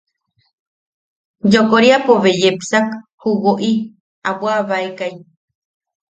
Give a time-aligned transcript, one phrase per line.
[1.53, 2.87] Yokoriapo bea yepsak
[3.19, 3.71] ju woʼi
[4.27, 5.13] a bwaʼabaekai.